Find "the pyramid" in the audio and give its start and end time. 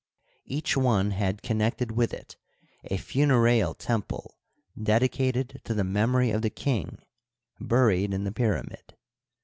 8.23-8.97